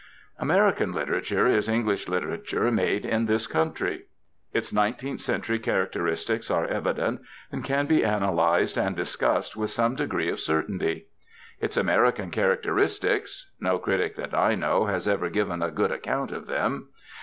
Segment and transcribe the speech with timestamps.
[0.39, 4.05] American literature is English literature made in this country.
[4.51, 10.31] Its nineteenth century characteristics are evident and can be analyzed and discussed with some degree
[10.31, 11.05] of certainty.
[11.59, 16.47] Its "American" characteristics no critic that I know has ever given a good account of
[16.47, 16.87] them.